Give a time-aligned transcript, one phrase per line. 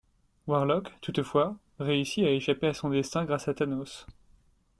[0.47, 4.07] Warlock, toutefois, réussit à échapper à son destin grâce à Thanos.